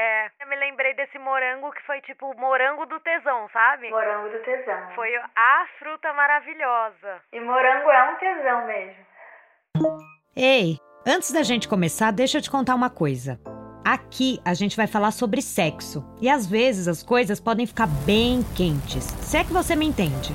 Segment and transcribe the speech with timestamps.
[0.00, 3.90] É, eu me lembrei desse morango que foi tipo o morango do tesão, sabe?
[3.90, 4.94] Morango do tesão.
[4.94, 7.20] Foi a fruta maravilhosa.
[7.32, 9.06] E morango é um tesão mesmo.
[10.36, 13.40] Ei, antes da gente começar, deixa eu te contar uma coisa.
[13.84, 16.04] Aqui a gente vai falar sobre sexo.
[16.20, 19.02] E às vezes as coisas podem ficar bem quentes.
[19.02, 20.32] Se é que você me entende.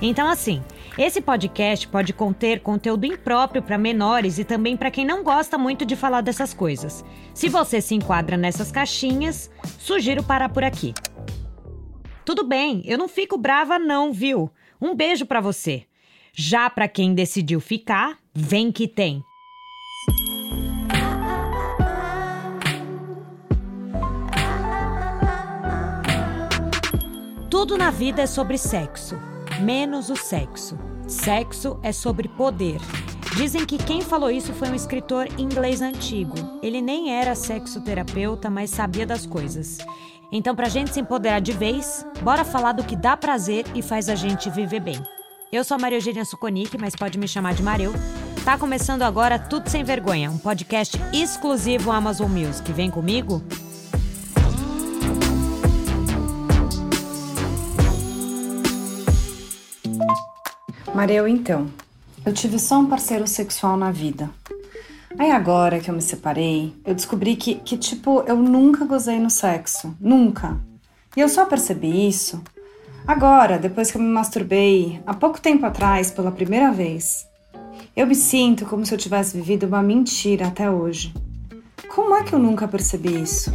[0.00, 0.64] Então, assim,
[0.98, 5.86] esse podcast pode conter conteúdo impróprio para menores e também para quem não gosta muito
[5.86, 7.02] de falar dessas coisas.
[7.32, 10.92] Se você se enquadra nessas caixinhas, sugiro parar por aqui.
[12.24, 14.50] Tudo bem, eu não fico brava não, viu?
[14.80, 15.84] Um beijo para você.
[16.34, 19.24] Já para quem decidiu ficar, vem que tem.
[27.50, 29.16] Tudo na vida é sobre sexo,
[29.62, 30.76] menos o sexo.
[31.06, 32.80] Sexo é sobre poder.
[33.36, 36.34] Dizem que quem falou isso foi um escritor inglês antigo.
[36.62, 39.78] Ele nem era sexoterapeuta, mas sabia das coisas.
[40.30, 44.08] Então, pra gente se empoderar de vez, bora falar do que dá prazer e faz
[44.08, 45.00] a gente viver bem.
[45.50, 47.92] Eu sou a Maria Eugênia Suconic, mas pode me chamar de Mareu.
[48.44, 52.72] Tá começando agora Tudo Sem Vergonha, um podcast exclusivo Amazon Music.
[52.72, 53.42] Vem comigo?
[60.94, 61.70] Mareu, então,
[62.24, 64.28] eu tive só um parceiro sexual na vida.
[65.18, 69.30] Aí agora que eu me separei, eu descobri que, que, tipo, eu nunca gozei no
[69.30, 69.96] sexo.
[69.98, 70.60] Nunca.
[71.16, 72.42] E eu só percebi isso
[73.06, 77.26] agora, depois que eu me masturbei, há pouco tempo atrás, pela primeira vez.
[77.96, 81.12] Eu me sinto como se eu tivesse vivido uma mentira até hoje.
[81.88, 83.50] Como é que eu nunca percebi isso?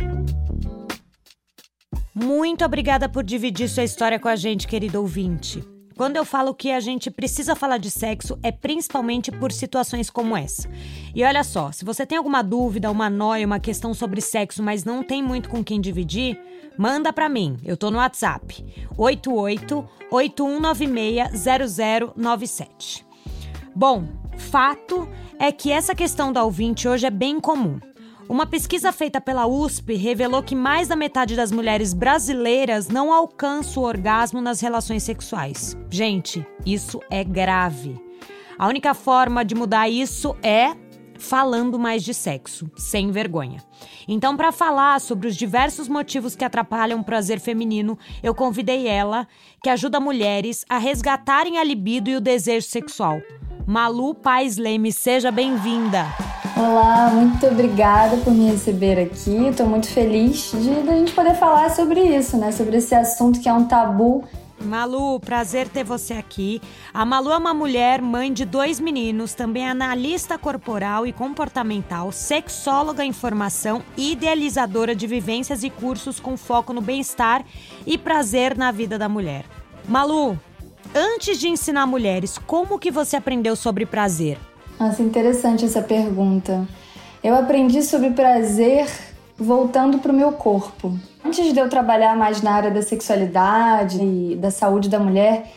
[2.14, 5.77] Muito obrigada por dividir sua história com a gente, querido ouvinte.
[5.98, 10.38] Quando eu falo que a gente precisa falar de sexo, é principalmente por situações como
[10.38, 10.70] essa.
[11.16, 14.86] E olha só, se você tem alguma dúvida, uma noia, uma questão sobre sexo, mas
[14.86, 16.40] não tem muito com quem dividir,
[16.78, 17.58] manda para mim.
[17.66, 18.64] Eu tô no WhatsApp.
[18.96, 23.04] 88 8196 0097.
[23.76, 24.08] Bom,
[24.38, 27.80] fato é que essa questão da ouvinte hoje é bem comum.
[28.30, 33.80] Uma pesquisa feita pela USP revelou que mais da metade das mulheres brasileiras não alcança
[33.80, 35.78] o orgasmo nas relações sexuais.
[35.90, 37.96] Gente, isso é grave.
[38.60, 40.76] A única forma de mudar isso é
[41.18, 43.64] falando mais de sexo, sem vergonha.
[44.08, 49.26] Então, para falar sobre os diversos motivos que atrapalham o prazer feminino, eu convidei ela,
[49.64, 53.22] que ajuda mulheres a resgatarem a libido e o desejo sexual.
[53.66, 56.06] Malu Paz Leme, seja bem-vinda.
[56.60, 59.48] Olá, muito obrigada por me receber aqui.
[59.48, 62.52] Estou muito feliz de, de a gente poder falar sobre isso, né?
[62.52, 64.24] Sobre esse assunto que é um tabu
[64.60, 66.60] Malu, prazer ter você aqui.
[66.92, 73.06] A Malu é uma mulher, mãe de dois meninos, também analista corporal e comportamental, sexóloga
[73.06, 77.46] em formação e idealizadora de vivências e cursos com foco no bem-estar
[77.86, 79.46] e prazer na vida da mulher.
[79.88, 80.38] Malu,
[80.94, 84.40] antes de ensinar mulheres, como que você aprendeu sobre prazer?
[84.80, 86.68] Nossa, interessante essa pergunta.
[87.24, 88.88] Eu aprendi sobre prazer
[89.38, 90.98] voltando para o meu corpo.
[91.26, 95.52] Antes de eu trabalhar mais na área da sexualidade e da saúde da mulher,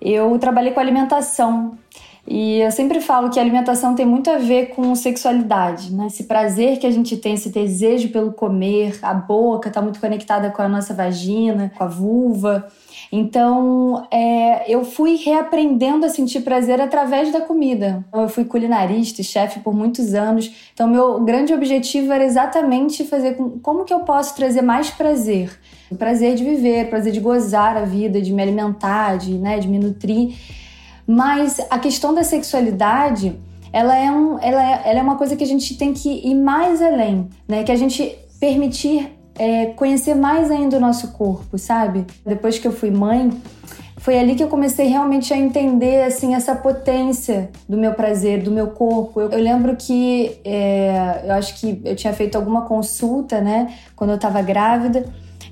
[0.00, 1.78] eu trabalhei com alimentação.
[2.26, 6.06] E eu sempre falo que a alimentação tem muito a ver com sexualidade, né?
[6.06, 10.48] Esse prazer que a gente tem, esse desejo pelo comer, a boca está muito conectada
[10.50, 12.68] com a nossa vagina, com a vulva.
[13.10, 18.04] Então, é, eu fui reaprendendo a sentir prazer através da comida.
[18.14, 20.50] Eu fui culinarista e chefe por muitos anos.
[20.72, 25.50] Então, meu grande objetivo era exatamente fazer com, como que eu posso trazer mais prazer.
[25.90, 29.66] O prazer de viver, prazer de gozar a vida, de me alimentar, de, né, de
[29.66, 30.34] me nutrir.
[31.06, 33.38] Mas a questão da sexualidade,
[33.72, 36.34] ela é, um, ela, é, ela é uma coisa que a gente tem que ir
[36.34, 37.62] mais além, né?
[37.64, 42.06] Que a gente permitir é, conhecer mais ainda o nosso corpo, sabe?
[42.24, 43.30] Depois que eu fui mãe,
[44.02, 48.50] foi ali que eu comecei realmente a entender assim essa potência do meu prazer, do
[48.50, 49.20] meu corpo.
[49.20, 54.10] Eu, eu lembro que é, eu acho que eu tinha feito alguma consulta, né, quando
[54.10, 55.04] eu estava grávida.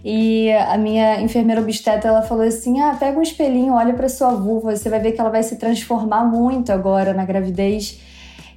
[0.04, 4.30] E a minha enfermeira obstetra ela falou assim: "Ah, pega um espelhinho, olha para sua
[4.30, 8.00] vulva, você vai ver que ela vai se transformar muito agora na gravidez".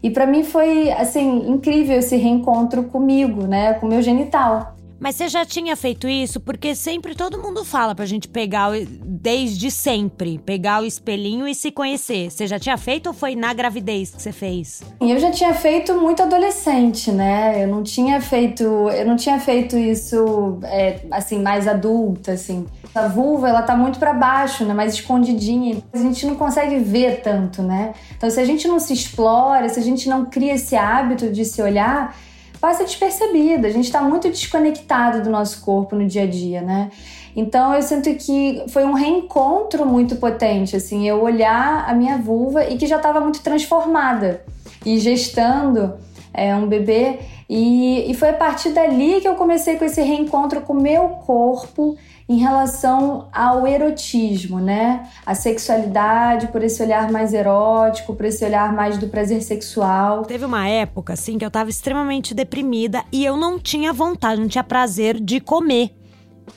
[0.02, 4.76] E para mim foi assim incrível esse reencontro comigo, né, com meu genital.
[5.04, 6.40] Mas você já tinha feito isso?
[6.40, 8.70] Porque sempre todo mundo fala pra gente pegar,
[9.04, 12.32] desde sempre, pegar o espelhinho e se conhecer.
[12.32, 14.82] Você já tinha feito ou foi na gravidez que você fez?
[15.02, 17.62] Eu já tinha feito muito adolescente, né?
[17.62, 22.66] Eu não tinha feito, eu não tinha feito isso, é, assim, mais adulta, assim.
[22.96, 24.74] A vulva, ela tá muito para baixo, né?
[24.74, 25.84] Mais escondidinha.
[25.92, 27.94] A gente não consegue ver tanto, né?
[28.16, 31.44] Então, se a gente não se explora, se a gente não cria esse hábito de
[31.44, 32.16] se olhar
[32.64, 33.68] passa despercebida.
[33.68, 36.92] A gente está muito desconectado do nosso corpo no dia a dia, né?
[37.36, 42.64] Então eu sinto que foi um reencontro muito potente, assim, eu olhar a minha vulva
[42.64, 44.46] e que já estava muito transformada
[44.86, 45.96] e gestando
[46.34, 47.20] é, um bebê.
[47.50, 51.10] E, e foi a partir dali que eu comecei com esse reencontro com o meu
[51.26, 51.98] corpo
[52.34, 55.08] em relação ao erotismo, né?
[55.24, 60.24] A sexualidade, por esse olhar mais erótico, por esse olhar mais do prazer sexual.
[60.24, 64.48] Teve uma época, assim, que eu tava extremamente deprimida e eu não tinha vontade, não
[64.48, 65.96] tinha prazer de comer,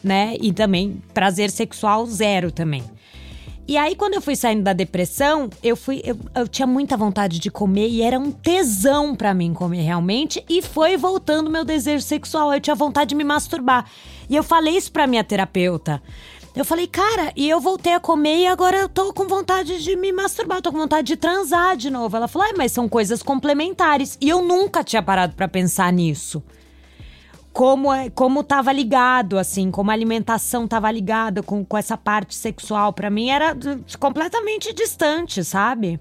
[0.02, 0.34] né?
[0.40, 2.82] E também prazer sexual zero também.
[3.69, 6.01] E aí, quando eu fui saindo da depressão, eu fui.
[6.05, 10.45] Eu, eu tinha muita vontade de comer e era um tesão para mim comer realmente.
[10.49, 12.55] E foi voltando meu desejo sexual.
[12.55, 13.91] Eu tinha vontade de me masturbar.
[14.31, 16.01] E eu falei isso pra minha terapeuta.
[16.55, 19.95] Eu falei, cara, e eu voltei a comer e agora eu tô com vontade de
[19.95, 22.17] me masturbar, tô com vontade de transar de novo.
[22.17, 24.17] Ela falou, ah, mas são coisas complementares.
[24.21, 26.43] E eu nunca tinha parado para pensar nisso
[27.56, 32.35] como é, como tava ligado, assim, como a alimentação tava ligada com, com essa parte
[32.35, 32.93] sexual.
[32.93, 33.56] para mim era
[33.99, 35.99] completamente distante, sabe?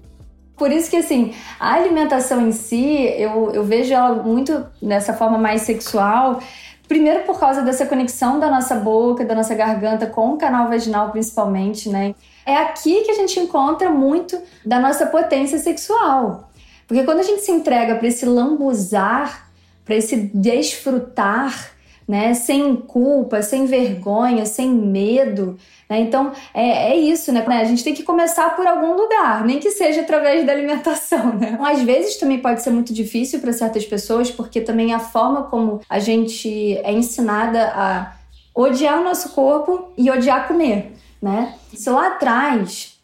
[0.54, 5.38] Por isso que, assim, a alimentação em si, eu, eu vejo ela muito nessa forma
[5.38, 6.40] mais sexual.
[6.86, 11.10] Primeiro por causa dessa conexão da nossa boca, da nossa garganta com o canal vaginal,
[11.10, 12.14] principalmente, né?
[12.44, 16.50] É aqui que a gente encontra muito da nossa potência sexual.
[16.86, 19.45] Porque quando a gente se entrega para esse lambuzar
[19.86, 21.70] para esse desfrutar,
[22.06, 25.56] né, sem culpa, sem vergonha, sem medo.
[25.88, 26.00] Né?
[26.00, 27.44] Então é, é isso, né?
[27.46, 31.34] A gente tem que começar por algum lugar, nem que seja através da alimentação.
[31.34, 31.52] Né?
[31.54, 35.44] Então, às vezes também pode ser muito difícil para certas pessoas, porque também a forma
[35.44, 38.16] como a gente é ensinada a
[38.54, 40.92] odiar o nosso corpo e odiar comer.
[41.22, 41.54] Né?
[41.74, 42.98] Se lá atrás,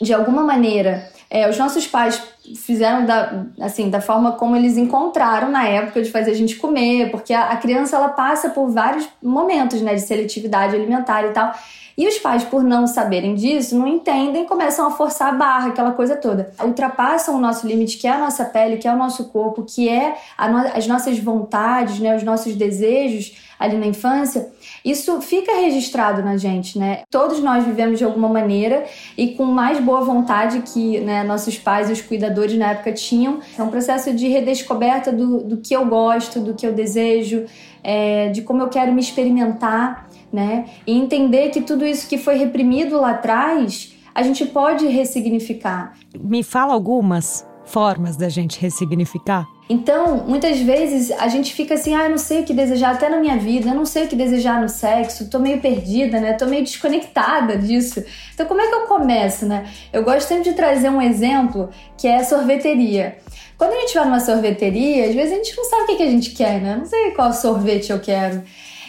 [0.00, 2.20] de alguma maneira, é, os nossos pais
[2.56, 7.10] fizeram da, assim, da forma como eles encontraram na época de fazer a gente comer,
[7.10, 11.52] porque a, a criança ela passa por vários momentos né, de seletividade alimentar e tal.
[11.98, 15.90] E os pais, por não saberem disso, não entendem, começam a forçar a barra, aquela
[15.90, 16.52] coisa toda.
[16.62, 19.88] Ultrapassam o nosso limite, que é a nossa pele, que é o nosso corpo, que
[19.88, 20.16] é
[20.48, 24.50] no as nossas vontades, né, os nossos desejos ali na infância
[24.84, 27.02] isso fica registrado na gente, né?
[27.10, 31.90] Todos nós vivemos de alguma maneira e com mais boa vontade que né, nossos pais
[31.90, 33.40] e os cuidadores na época tinham.
[33.58, 37.44] É um processo de redescoberta do, do que eu gosto, do que eu desejo,
[37.82, 40.66] é, de como eu quero me experimentar, né?
[40.86, 45.94] E entender que tudo isso que foi reprimido lá atrás, a gente pode ressignificar.
[46.18, 49.46] Me fala algumas formas da gente ressignificar.
[49.68, 53.10] Então, muitas vezes a gente fica assim, ah, eu não sei o que desejar até
[53.10, 56.32] na minha vida, eu não sei o que desejar no sexo, tô meio perdida, né?
[56.32, 58.02] Tô meio desconectada disso.
[58.32, 59.68] Então, como é que eu começo, né?
[59.92, 61.68] Eu gosto sempre de trazer um exemplo
[61.98, 63.18] que é a sorveteria.
[63.58, 66.10] Quando a gente vai numa sorveteria, às vezes a gente não sabe o que, a
[66.10, 66.76] gente quer, né?
[66.76, 68.42] Não sei qual sorvete eu quero.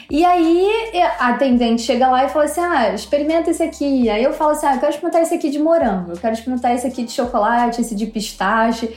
[0.10, 0.68] E aí
[1.20, 4.10] a atendente chega lá e fala assim: ah, experimenta esse aqui.
[4.10, 6.74] Aí eu falo assim: ah, eu quero experimentar esse aqui de morango, eu quero experimentar
[6.74, 8.90] esse aqui de chocolate, esse de pistache.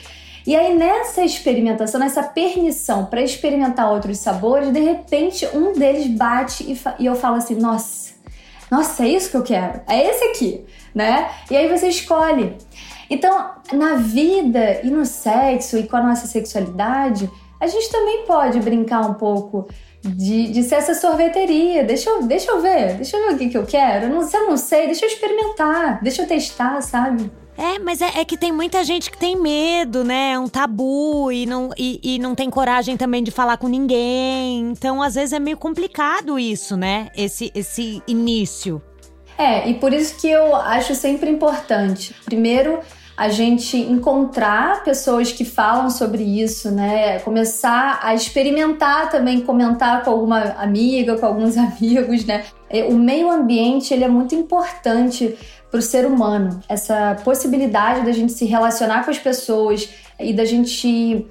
[0.47, 6.65] E aí, nessa experimentação, nessa permissão para experimentar outros sabores, de repente um deles bate
[6.65, 8.13] e, e eu falo assim: nossa,
[8.71, 11.31] nossa, é isso que eu quero, é esse aqui, né?
[11.51, 12.57] E aí você escolhe.
[13.09, 17.31] Então, na vida e no sexo e com a nossa sexualidade,
[17.61, 19.69] a gente também pode brincar um pouco
[20.03, 21.85] de, de ser essa sorveteria.
[21.85, 24.09] Deixa eu, deixa eu ver, deixa eu ver o que, que eu quero.
[24.09, 27.31] não, se eu não sei, deixa eu experimentar, deixa eu testar, sabe?
[27.57, 30.33] É, mas é, é, que tem muita gente que tem medo, né?
[30.33, 34.71] É um tabu e não, e, e, não tem coragem também de falar com ninguém.
[34.71, 37.11] Então, às vezes, é meio complicado isso, né?
[37.17, 38.83] Esse, esse início.
[39.37, 42.15] É, e por isso que eu acho sempre importante.
[42.25, 42.81] Primeiro,
[43.23, 47.21] a gente encontrar pessoas que falam sobre isso, né?
[47.21, 52.43] Começar a experimentar também, comentar com alguma amiga, com alguns amigos, né?
[52.89, 55.39] O meio ambiente ele é muito importante
[55.71, 56.59] para o ser humano.
[56.69, 59.89] Essa possibilidade da gente se relacionar com as pessoas
[60.19, 61.25] e da gente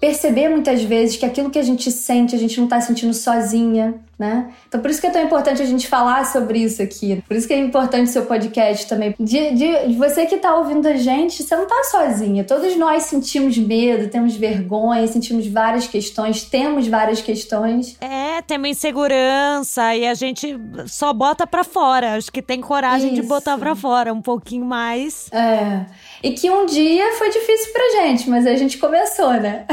[0.00, 3.94] perceber muitas vezes que aquilo que a gente sente, a gente não está sentindo sozinha,
[4.18, 4.50] né?
[4.68, 7.22] Então por isso que é tão importante a gente falar sobre isso aqui.
[7.26, 9.14] Por isso que é importante o seu podcast também.
[9.18, 12.44] De, de, de você que está ouvindo a gente, você não está sozinha.
[12.44, 17.96] Todos nós sentimos medo, temos vergonha, sentimos várias questões, temos várias questões.
[18.00, 22.16] É, temos insegurança e a gente só bota para fora.
[22.16, 23.22] Acho que tem coragem isso.
[23.22, 25.30] de botar para fora um pouquinho mais.
[25.32, 25.84] É.
[26.22, 29.66] E que um dia foi difícil pra gente, mas a gente começou, né?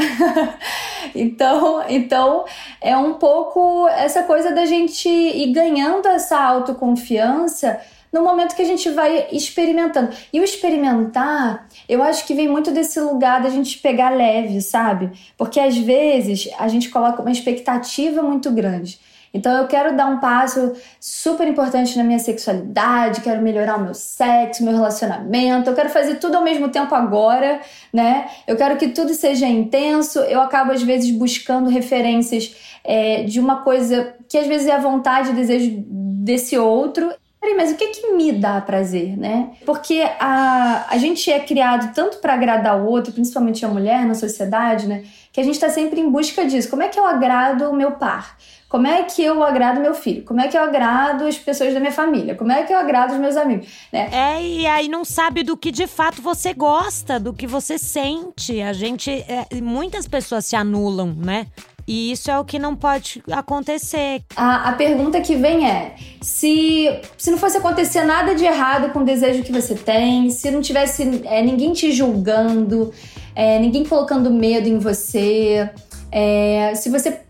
[1.14, 2.44] então, então
[2.80, 7.80] é um pouco essa coisa da gente ir ganhando essa autoconfiança
[8.14, 10.10] no momento que a gente vai experimentando.
[10.32, 15.10] E o experimentar, eu acho que vem muito desse lugar da gente pegar leve, sabe?
[15.36, 19.00] Porque às vezes a gente coloca uma expectativa muito grande.
[19.34, 23.92] Então eu quero dar um passo super importante na minha sexualidade, quero melhorar o meu
[23.92, 27.60] sexo, meu relacionamento, eu quero fazer tudo ao mesmo tempo agora,
[27.92, 28.28] né?
[28.46, 30.20] Eu quero que tudo seja intenso.
[30.20, 34.78] Eu acabo às vezes buscando referências é, de uma coisa que às vezes é a
[34.78, 37.12] vontade e desejo desse outro.
[37.40, 39.50] Peraí, mas o que que me dá prazer, né?
[39.66, 44.14] Porque a, a gente é criado tanto para agradar o outro, principalmente a mulher na
[44.14, 45.04] sociedade, né?
[45.30, 46.70] Que a gente está sempre em busca disso.
[46.70, 48.38] Como é que eu agrado o meu par?
[48.74, 50.24] Como é que eu agrado meu filho?
[50.24, 52.34] Como é que eu agrado as pessoas da minha família?
[52.34, 53.68] Como é que eu agrado os meus amigos?
[53.92, 54.08] Né?
[54.10, 58.60] É, e aí não sabe do que de fato você gosta, do que você sente.
[58.60, 59.12] A gente.
[59.12, 61.46] É, muitas pessoas se anulam, né?
[61.86, 64.24] E isso é o que não pode acontecer.
[64.34, 68.98] A, a, pergunta que vem é: se, se não fosse acontecer nada de errado com
[68.98, 72.92] o desejo que você tem, se não tivesse é, ninguém te julgando,
[73.36, 75.70] é, ninguém colocando medo em você,
[76.10, 77.23] é, se você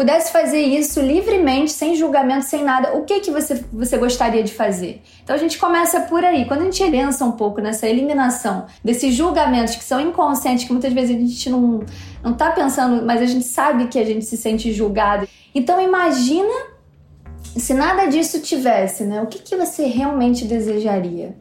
[0.00, 4.50] pudesse fazer isso livremente, sem julgamento, sem nada, o que que você, você gostaria de
[4.50, 5.02] fazer?
[5.22, 6.46] Então a gente começa por aí.
[6.46, 10.90] Quando a gente pensa um pouco nessa eliminação desses julgamentos que são inconscientes, que muitas
[10.94, 11.84] vezes a gente não,
[12.24, 15.28] não tá pensando, mas a gente sabe que a gente se sente julgado.
[15.54, 16.54] Então imagina
[17.54, 19.20] se nada disso tivesse, né?
[19.20, 21.36] O que, que você realmente desejaria?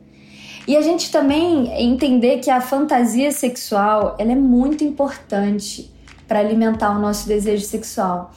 [0.68, 5.90] E a gente também entender que a fantasia sexual ela é muito importante
[6.30, 8.32] para alimentar o nosso desejo sexual.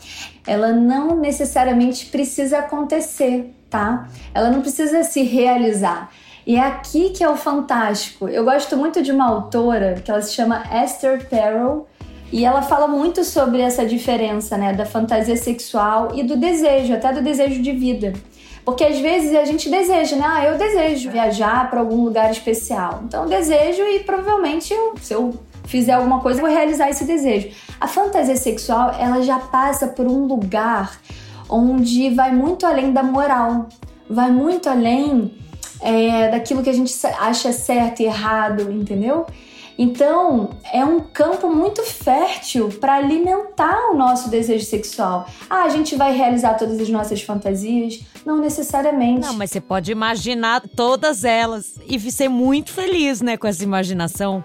[0.47, 4.09] Ela não necessariamente precisa acontecer, tá?
[4.35, 6.11] Ela não precisa se realizar.
[6.47, 8.29] E é aqui que é o fantástico.
[8.29, 11.87] Eu gosto muito de uma autora que ela se chama Esther Perel
[12.33, 17.13] e ela fala muito sobre essa diferença, né, da fantasia sexual e do desejo, até
[17.13, 18.15] do desejo de vida.
[18.65, 20.25] Porque às vezes a gente deseja, né?
[20.25, 23.03] Ah, eu desejo viajar para algum lugar especial.
[23.05, 25.35] Então eu desejo e provavelmente eu, se eu
[25.65, 27.49] fizer alguma coisa, vou realizar esse desejo.
[27.81, 31.01] A fantasia sexual, ela já passa por um lugar
[31.49, 33.69] onde vai muito além da moral,
[34.09, 35.33] vai muito além
[35.81, 39.27] é, daquilo que a gente acha certo e errado, entendeu?
[39.79, 45.27] Então, é um campo muito fértil para alimentar o nosso desejo sexual.
[45.49, 48.01] Ah, a gente vai realizar todas as nossas fantasias?
[48.25, 49.27] Não necessariamente.
[49.27, 54.45] Não, mas você pode imaginar todas elas e ser muito feliz, né, com essa imaginação.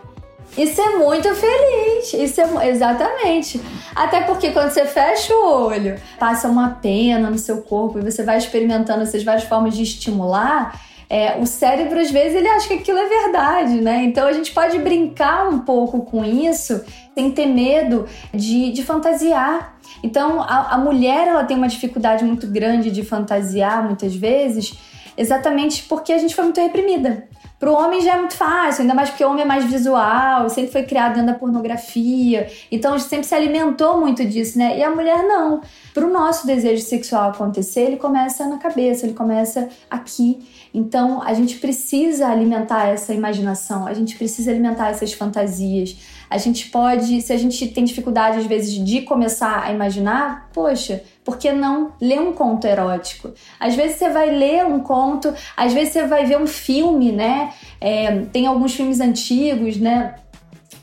[0.55, 2.13] Isso é muito feliz.
[2.13, 3.59] Isso é exatamente.
[3.95, 8.23] Até porque quando você fecha o olho, passa uma pena no seu corpo e você
[8.23, 12.73] vai experimentando essas várias formas de estimular, é, o cérebro às vezes ele acha que
[12.73, 14.03] aquilo é verdade, né?
[14.03, 19.77] Então a gente pode brincar um pouco com isso sem ter medo de, de fantasiar.
[20.03, 24.77] Então a, a mulher ela tem uma dificuldade muito grande de fantasiar muitas vezes,
[25.15, 27.27] exatamente porque a gente foi muito reprimida.
[27.59, 30.47] Para o homem já é muito fácil, ainda mais porque o homem é mais visual,
[30.47, 34.77] sempre foi criado dentro da pornografia, então sempre se alimentou muito disso, né?
[34.77, 35.61] E a mulher não.
[35.91, 40.39] Para o nosso desejo sexual acontecer, ele começa na cabeça, ele começa aqui.
[40.71, 45.97] Então a gente precisa alimentar essa imaginação, a gente precisa alimentar essas fantasias.
[46.29, 51.01] A gente pode, se a gente tem dificuldade às vezes de começar a imaginar, poxa,
[51.27, 53.33] por que não ler um conto erótico?
[53.59, 57.51] Às vezes você vai ler um conto, às vezes você vai ver um filme, né?
[57.81, 60.15] É, tem alguns filmes antigos, né?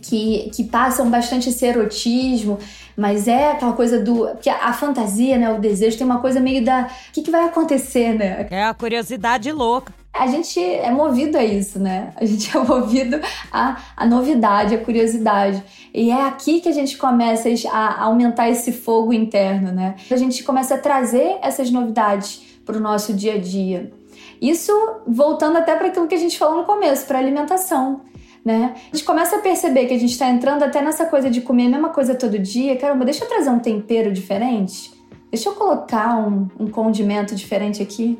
[0.03, 2.59] Que, que passam bastante esse erotismo,
[2.95, 4.27] mas é aquela coisa do.
[4.33, 5.51] Porque a, fantasia, né?
[5.51, 6.91] O desejo tem uma coisa meio da.
[7.09, 8.47] O que, que vai acontecer, né?
[8.51, 12.12] É a curiosidade louca a gente é movido a isso, né?
[12.16, 13.21] A gente é movido
[13.52, 15.62] a, a novidade, a curiosidade.
[15.92, 19.97] E é aqui que a gente começa a aumentar esse fogo interno, né?
[20.09, 23.92] A gente começa a trazer essas novidades para o nosso dia a dia.
[24.40, 24.73] Isso
[25.06, 28.02] voltando até para aquilo que a gente falou no começo, para alimentação.
[28.44, 28.75] Né?
[28.92, 31.66] A gente começa a perceber que a gente está entrando até nessa coisa de comer
[31.66, 32.76] a mesma coisa todo dia.
[32.76, 34.92] Caramba, deixa eu trazer um tempero diferente.
[35.30, 38.18] Deixa eu colocar um, um condimento diferente aqui.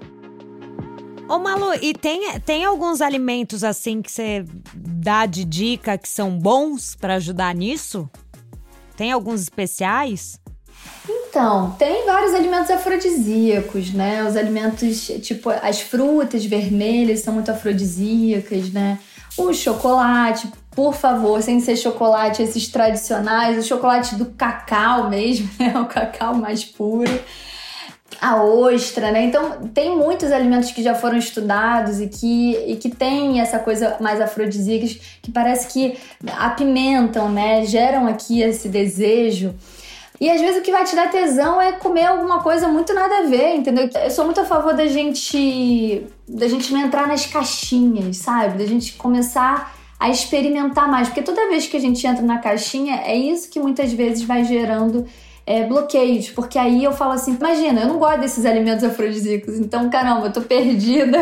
[1.27, 6.39] Ô Malu, e tem, tem alguns alimentos assim que você dá de dica que são
[6.39, 8.09] bons para ajudar nisso?
[8.95, 10.39] Tem alguns especiais?
[11.09, 14.23] Então, tem vários alimentos afrodisíacos, né?
[14.23, 18.99] Os alimentos, tipo, as frutas vermelhas são muito afrodisíacas, né?
[19.37, 25.73] O chocolate, por favor, sem ser chocolate esses tradicionais, o chocolate do cacau mesmo, né?
[25.81, 27.11] O cacau mais puro
[28.21, 29.25] a ostra, né?
[29.25, 33.97] Então, tem muitos alimentos que já foram estudados e que, e que tem essa coisa
[34.01, 34.87] mais afrodisíaca
[35.23, 35.97] que parece que
[36.39, 37.65] apimentam, né?
[37.65, 39.55] Geram aqui esse desejo.
[40.21, 43.19] E às vezes o que vai te dar tesão é comer alguma coisa muito nada
[43.19, 43.91] a ver, entendeu?
[44.03, 48.59] Eu sou muito a favor da gente da gente não entrar nas caixinhas, sabe?
[48.59, 53.03] Da gente começar a experimentar mais, porque toda vez que a gente entra na caixinha,
[53.05, 55.07] é isso que muitas vezes vai gerando
[55.47, 59.91] é, bloqueios, porque aí eu falo assim: imagina, eu não gosto desses alimentos afrodisíacos, então
[59.91, 61.19] caramba, eu tô perdida,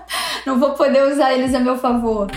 [0.46, 2.28] não vou poder usar eles a meu favor.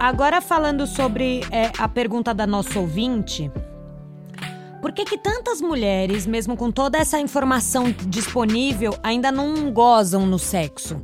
[0.00, 3.50] Agora falando sobre é, a pergunta da nossa ouvinte,
[4.80, 10.38] por que, que tantas mulheres, mesmo com toda essa informação disponível, ainda não gozam no
[10.38, 11.02] sexo?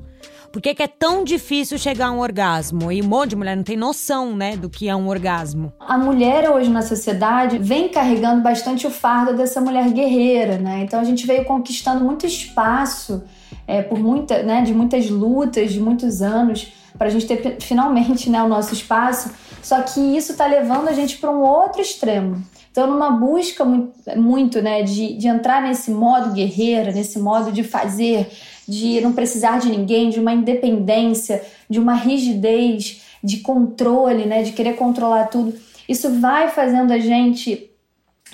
[0.54, 2.92] Por que, que, é tão difícil chegar a um orgasmo?
[2.92, 5.72] E um monte de mulher não tem noção, né, do que é um orgasmo.
[5.80, 10.82] A mulher hoje na sociedade vem carregando bastante o fardo dessa mulher guerreira, né?
[10.84, 13.24] Então a gente veio conquistando muito espaço
[13.66, 18.30] é, por muita, né, de muitas lutas, de muitos anos, para a gente ter finalmente
[18.30, 19.34] né, o nosso espaço.
[19.60, 22.40] Só que isso está levando a gente para um outro extremo.
[22.70, 27.62] Então, numa busca muito, muito né, de, de entrar nesse modo guerreira, nesse modo de
[27.62, 28.30] fazer,
[28.68, 34.52] de não precisar de ninguém, de uma independência, de uma rigidez, de controle, né, de
[34.52, 35.54] querer controlar tudo.
[35.88, 37.70] Isso vai fazendo a gente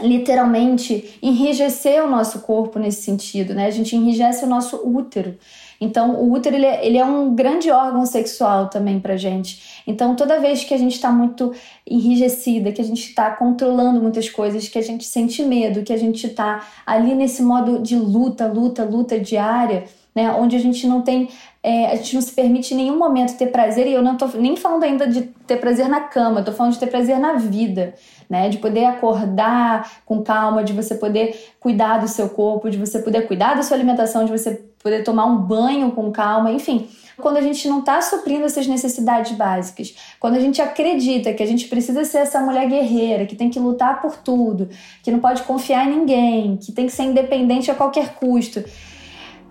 [0.01, 3.67] literalmente enrijecer o nosso corpo nesse sentido, né?
[3.67, 5.37] A gente enrijece o nosso útero.
[5.81, 9.83] Então, o útero ele é, ele é um grande órgão sexual também pra gente.
[9.87, 11.55] Então, toda vez que a gente está muito
[11.89, 15.97] enrijecida, que a gente está controlando muitas coisas, que a gente sente medo, que a
[15.97, 19.85] gente está ali nesse modo de luta, luta, luta diária,
[20.21, 20.31] né?
[20.33, 21.31] Onde a gente não tem,
[21.63, 24.27] é, a gente não se permite em nenhum momento ter prazer, e eu não tô
[24.39, 27.95] nem falando ainda de ter prazer na cama, tô falando de ter prazer na vida,
[28.29, 28.49] né?
[28.51, 33.27] De poder acordar com calma, de você poder cuidar do seu corpo, de você poder
[33.27, 36.89] cuidar da sua alimentação, de você poder tomar um banho com calma, enfim.
[37.17, 41.47] Quando a gente não está suprindo essas necessidades básicas, quando a gente acredita que a
[41.47, 44.71] gente precisa ser essa mulher guerreira, que tem que lutar por tudo,
[45.03, 48.65] que não pode confiar em ninguém, que tem que ser independente a qualquer custo,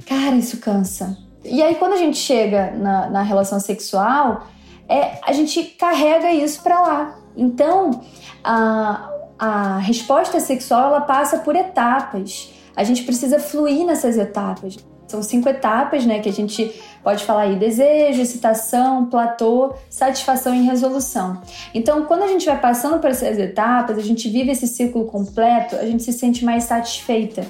[0.10, 1.16] Cara, isso cansa.
[1.46, 4.48] E aí, quando a gente chega na, na relação sexual,
[4.88, 7.20] é, a gente carrega isso para lá.
[7.38, 8.02] Então,
[8.44, 12.52] a, a resposta sexual ela passa por etapas.
[12.76, 14.78] A gente precisa fluir nessas etapas.
[15.08, 16.20] São cinco etapas, né?
[16.20, 21.40] Que a gente pode falar aí: desejo, excitação, platô, satisfação e resolução.
[21.72, 25.76] Então, quando a gente vai passando por essas etapas, a gente vive esse ciclo completo,
[25.76, 27.46] a gente se sente mais satisfeita.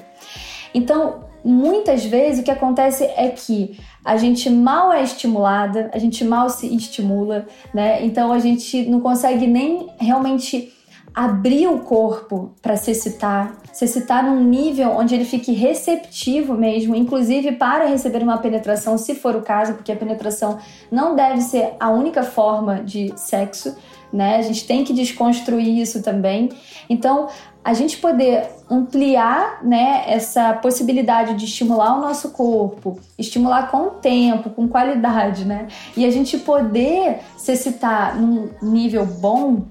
[0.74, 6.24] Então, muitas vezes o que acontece é que a gente mal é estimulada, a gente
[6.24, 8.04] mal se estimula, né?
[8.04, 10.72] Então a gente não consegue nem realmente
[11.14, 16.94] abrir o corpo para se excitar, se excitar num nível onde ele fique receptivo mesmo,
[16.94, 20.58] inclusive para receber uma penetração, se for o caso, porque a penetração
[20.90, 23.76] não deve ser a única forma de sexo,
[24.12, 24.36] né?
[24.36, 26.48] A gente tem que desconstruir isso também.
[26.88, 27.28] Então,
[27.62, 34.50] a gente poder ampliar né, essa possibilidade de estimular o nosso corpo, estimular com tempo,
[34.50, 35.68] com qualidade, né?
[35.96, 39.64] E a gente poder se excitar num nível bom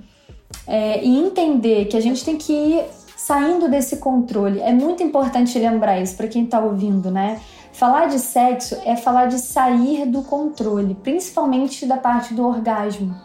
[0.68, 2.84] é, e entender que a gente tem que ir
[3.18, 4.62] saindo desse controle.
[4.62, 7.40] É muito importante lembrar isso para quem está ouvindo, né?
[7.74, 13.16] Falar de sexo é falar de sair do controle, principalmente da parte do orgasmo.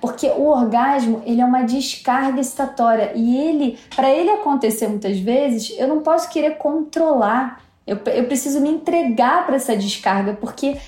[0.00, 5.74] Porque o orgasmo, ele é uma descarga excitatória e ele, para ele acontecer muitas vezes,
[5.78, 7.62] eu não posso querer controlar.
[7.86, 10.78] Eu, eu preciso me entregar para essa descarga, porque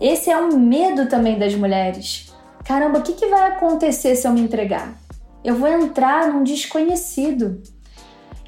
[0.00, 2.34] esse é um medo também das mulheres.
[2.64, 4.92] Caramba, o que, que vai acontecer se eu me entregar?
[5.44, 7.62] Eu vou entrar num desconhecido.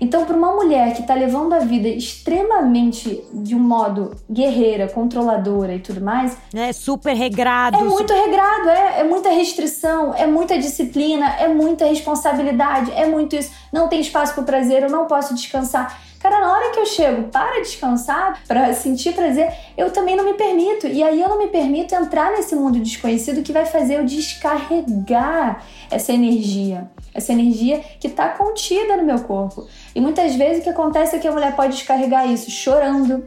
[0.00, 5.74] Então, para uma mulher que está levando a vida extremamente de um modo guerreira, controladora
[5.74, 6.36] e tudo mais.
[6.54, 7.76] É super regrado.
[7.76, 13.34] É muito regrado, é, é muita restrição, é muita disciplina, é muita responsabilidade, é muito
[13.34, 13.50] isso.
[13.72, 16.08] Não tem espaço para prazer, eu não posso descansar.
[16.18, 20.34] Cara, na hora que eu chego para descansar, para sentir prazer, eu também não me
[20.34, 20.86] permito.
[20.88, 25.62] E aí eu não me permito entrar nesse mundo desconhecido que vai fazer eu descarregar
[25.90, 26.90] essa energia.
[27.18, 29.66] Essa energia que está contida no meu corpo.
[29.94, 33.24] E muitas vezes o que acontece é que a mulher pode descarregar isso chorando,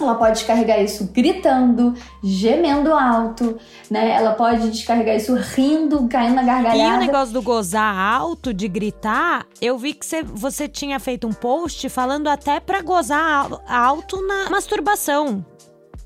[0.00, 3.58] ela pode descarregar isso gritando, gemendo alto,
[3.90, 4.10] né?
[4.10, 6.94] Ela pode descarregar isso rindo, caindo na gargalhada.
[6.94, 11.26] E o negócio do gozar alto, de gritar, eu vi que você, você tinha feito
[11.26, 15.44] um post falando até pra gozar alto na masturbação,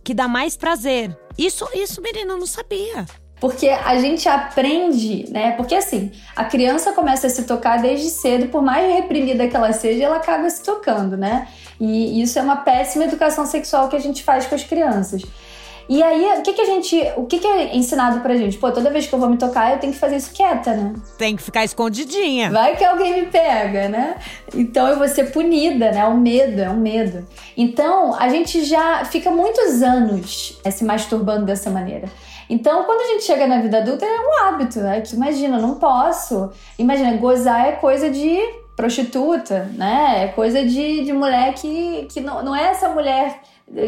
[0.03, 1.17] que dá mais prazer.
[1.37, 3.07] Isso, isso, menina, eu não sabia.
[3.42, 5.50] Porque a gente aprende, né?
[5.57, 9.72] Porque assim, a criança começa a se tocar desde cedo, por mais reprimida que ela
[9.72, 11.48] seja, ela acaba se tocando, né?
[11.81, 15.22] E isso é uma péssima educação sexual que a gente faz com as crianças.
[15.92, 17.12] E aí, o que, que a gente.
[17.18, 18.57] O que, que é ensinado pra gente?
[18.57, 20.94] Pô, toda vez que eu vou me tocar, eu tenho que fazer isso quieta, né?
[21.18, 22.50] Tem que ficar escondidinha.
[22.50, 24.16] Vai que alguém me pega, né?
[24.55, 25.98] Então eu vou ser punida, né?
[25.98, 27.28] É um medo, é um medo.
[27.55, 32.09] Então a gente já fica muitos anos é, se masturbando dessa maneira.
[32.48, 34.81] Então, quando a gente chega na vida adulta, é um hábito.
[34.81, 35.02] Né?
[35.02, 36.52] Que imagina, não posso.
[36.78, 38.38] Imagina, gozar é coisa de
[38.74, 40.24] prostituta, né?
[40.24, 43.42] É coisa de, de mulher que, que não, não é essa mulher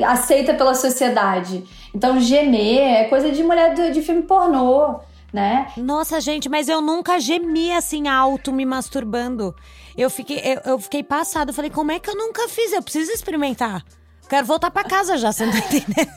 [0.07, 1.65] aceita pela sociedade.
[1.95, 5.01] Então, gemer é coisa de mulher de, de filme pornô,
[5.33, 5.69] né?
[5.77, 9.55] Nossa, gente, mas eu nunca gemi assim alto me masturbando.
[9.97, 11.53] Eu fiquei, eu, eu fiquei passada.
[11.53, 12.73] Falei, como é que eu nunca fiz?
[12.73, 13.85] Eu preciso experimentar.
[14.29, 16.09] Quero voltar para casa já, você não tá entendendo?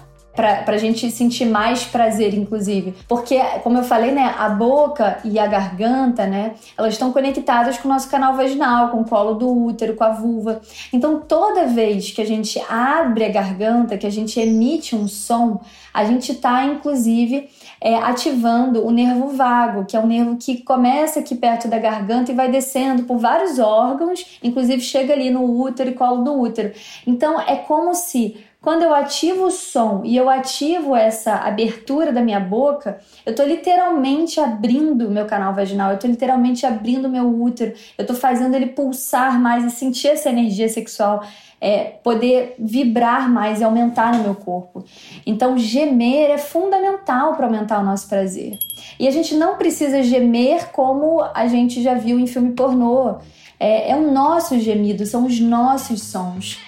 [0.36, 2.94] pra, pra gente sentir mais prazer, inclusive.
[3.08, 7.88] Porque, como eu falei, né, a boca e a garganta, né, elas estão conectadas com
[7.88, 10.60] o nosso canal vaginal, com o colo do útero, com a vulva.
[10.92, 15.60] Então, toda vez que a gente abre a garganta, que a gente emite um som,
[15.92, 17.48] a gente está, inclusive,
[17.80, 22.30] é, ativando o nervo vago, que é um nervo que começa aqui perto da garganta
[22.30, 26.72] e vai descendo por vários órgãos, inclusive chega ali no útero e colo do útero.
[27.06, 32.20] Então, é como se quando eu ativo o som e eu ativo essa abertura da
[32.20, 37.72] minha boca, eu estou literalmente abrindo meu canal vaginal, eu estou literalmente abrindo meu útero,
[37.96, 41.22] eu estou fazendo ele pulsar mais e sentir essa energia sexual,
[41.60, 44.84] é, poder vibrar mais e aumentar no meu corpo.
[45.24, 48.58] Então, gemer é fundamental para aumentar o nosso prazer.
[48.98, 53.18] E a gente não precisa gemer como a gente já viu em filme pornô.
[53.60, 56.58] É, é o nosso gemido, são os nossos sons.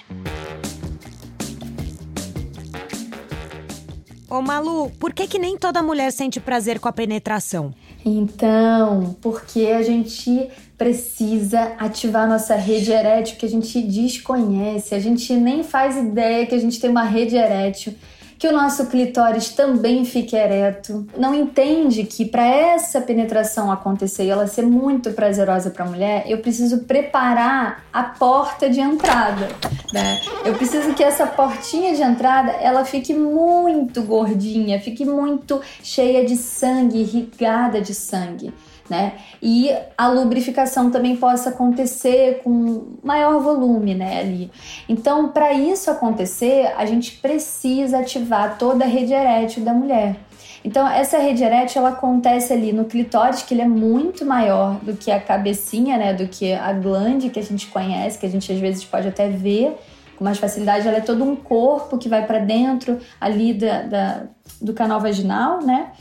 [4.29, 7.73] Ô Malu, por que, que nem toda mulher sente prazer com a penetração?
[8.05, 15.33] Então, porque a gente precisa ativar nossa rede erétil que a gente desconhece, a gente
[15.33, 17.95] nem faz ideia que a gente tem uma rede erétil
[18.39, 21.05] que o nosso clitóris também fique ereto.
[21.17, 26.23] Não entende que para essa penetração acontecer e ela ser muito prazerosa para a mulher,
[26.25, 29.49] eu preciso preparar a porta de entrada,
[29.93, 30.21] né?
[30.45, 36.37] Eu preciso que essa portinha de entrada ela fique muito gordinha, fique muito cheia de
[36.37, 38.53] sangue, irrigada de sangue
[38.89, 39.13] né?
[39.41, 44.51] E a lubrificação também possa acontecer com maior volume, né, ali.
[44.87, 50.15] Então, para isso acontecer, a gente precisa ativar toda a rede erétil da mulher.
[50.63, 54.93] Então, essa rede erétil ela acontece ali no clitóris, que ele é muito maior do
[54.93, 58.51] que a cabecinha, né, do que a glande que a gente conhece, que a gente
[58.51, 59.77] às vezes pode até ver
[60.17, 60.87] com mais facilidade.
[60.87, 64.23] Ela é todo um corpo que vai para dentro ali da, da,
[64.61, 65.91] do canal vaginal, né?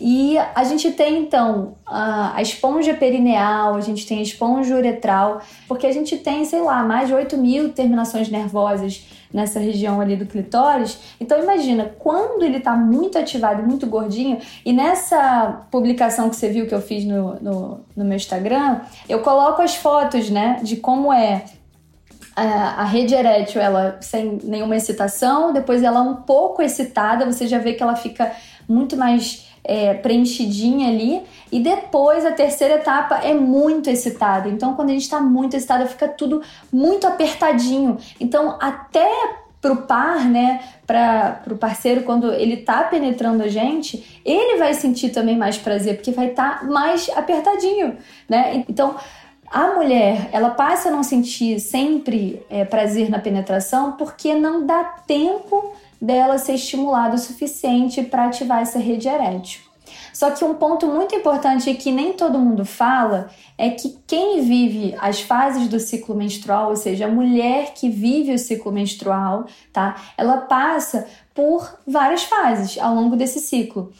[0.00, 5.86] E a gente tem então a, esponja perineal, a gente tem a esponja uretral, porque
[5.86, 10.26] a gente tem, sei lá, mais de 8 mil terminações nervosas nessa região ali do
[10.26, 10.98] clitóris.
[11.20, 16.66] Então imagina, quando ele tá muito ativado, muito gordinho, e nessa publicação que você viu
[16.66, 21.12] que eu fiz no, no, no meu Instagram, eu coloco as fotos, né, de como
[21.12, 21.44] é
[22.36, 27.72] a, rede erétil, ela sem nenhuma excitação, depois ela um pouco excitada, você já vê
[27.72, 28.30] que ela fica
[28.68, 31.22] muito mais é, preenchidinha ali.
[31.50, 34.48] E depois a terceira etapa é muito excitada.
[34.48, 36.40] Então, quando a gente está muito excitada, fica tudo
[36.72, 37.98] muito apertadinho.
[38.20, 39.08] Então, até
[39.60, 45.08] pro par, né, para pro parceiro quando ele tá penetrando a gente, ele vai sentir
[45.10, 47.96] também mais prazer porque vai estar tá mais apertadinho,
[48.28, 48.64] né?
[48.68, 48.94] Então,
[49.50, 54.84] a mulher, ela passa a não sentir sempre é, prazer na penetração porque não dá
[55.06, 59.66] tempo dela ser estimulada o suficiente para ativar essa rede erétil.
[60.12, 63.28] Só que um ponto muito importante que nem todo mundo fala
[63.58, 68.32] é que quem vive as fases do ciclo menstrual, ou seja, a mulher que vive
[68.32, 69.94] o ciclo menstrual, tá?
[70.16, 73.92] Ela passa por várias fases ao longo desse ciclo.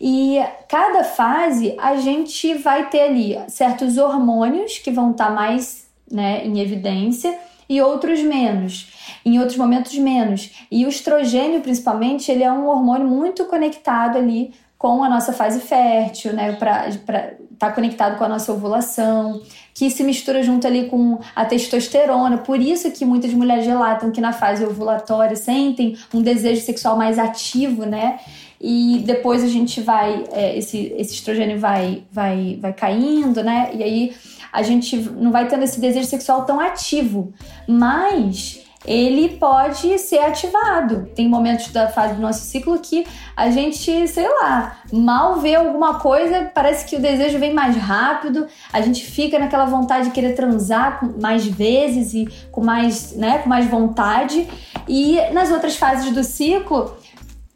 [0.00, 0.38] E
[0.68, 6.44] cada fase a gente vai ter ali certos hormônios que vão estar tá mais né,
[6.44, 7.36] em evidência
[7.68, 8.92] e outros menos
[9.24, 10.50] em outros momentos menos.
[10.70, 15.60] E o estrogênio, principalmente, ele é um hormônio muito conectado ali com a nossa fase
[15.60, 19.40] fértil, né, para tá conectado com a nossa ovulação,
[19.72, 22.38] que se mistura junto ali com a testosterona.
[22.38, 27.18] Por isso que muitas mulheres relatam que na fase ovulatória sentem um desejo sexual mais
[27.18, 28.18] ativo, né?
[28.60, 33.70] E depois a gente vai, é, esse, esse estrogênio vai, vai, vai caindo, né?
[33.72, 34.14] E aí
[34.54, 37.34] a gente não vai tendo esse desejo sexual tão ativo.
[37.66, 41.08] Mas ele pode ser ativado.
[41.14, 45.98] Tem momentos da fase do nosso ciclo que a gente, sei lá, mal vê alguma
[45.98, 50.34] coisa, parece que o desejo vem mais rápido, a gente fica naquela vontade de querer
[50.34, 54.46] transar mais vezes e com mais, né, com mais vontade.
[54.86, 56.94] E nas outras fases do ciclo,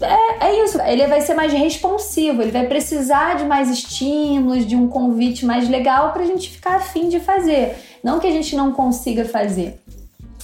[0.01, 0.81] é, é isso.
[0.81, 5.69] Ele vai ser mais responsivo, ele vai precisar de mais estímulos, de um convite mais
[5.69, 7.77] legal para a gente ficar afim de fazer.
[8.03, 9.81] Não que a gente não consiga fazer.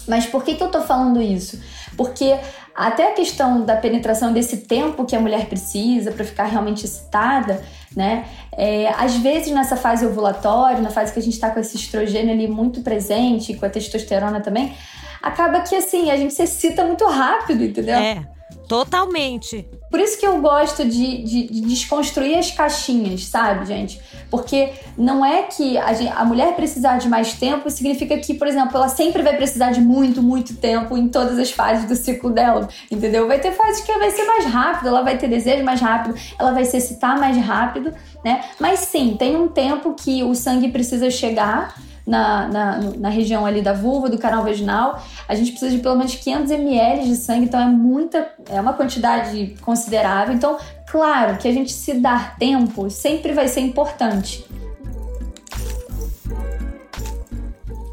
[0.09, 1.61] Mas por que, que eu tô falando isso?
[1.97, 2.37] Porque
[2.75, 7.63] até a questão da penetração desse tempo que a mulher precisa para ficar realmente excitada,
[7.97, 8.27] né?
[8.53, 12.33] É, às vezes nessa fase ovulatória, na fase que a gente está com esse estrogênio
[12.33, 14.75] ali muito presente, com a testosterona também,
[15.23, 17.95] acaba que assim, a gente se excita muito rápido, entendeu?
[17.95, 18.34] É.
[18.69, 19.67] Totalmente.
[19.91, 24.01] Por isso que eu gosto de, de, de, desconstruir as caixinhas, sabe, gente?
[24.29, 28.49] Porque não é que a, gente, a, mulher precisar de mais tempo significa que, por
[28.49, 32.31] exemplo, ela sempre vai precisar de muito, muito tempo em todas as fases do ciclo
[32.31, 33.29] dela, entendeu?
[33.29, 36.53] Vai ter fases que vai ser mais rápido, ela vai ter desejo mais rápido, ela
[36.53, 38.43] vai se excitar mais rápido, né?
[38.59, 41.75] Mas sim, tem um tempo que o sangue precisa chegar
[42.07, 45.97] na, na, na, região ali da vulva, do canal vaginal, a gente precisa de pelo
[45.97, 50.35] menos 500 ml de sangue, então é muita, é uma quantidade considerável.
[50.35, 54.45] Então, claro que a gente se dar tempo sempre vai ser importante.